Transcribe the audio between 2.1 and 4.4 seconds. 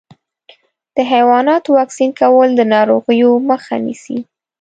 کول د ناروغیو مخه نیسي.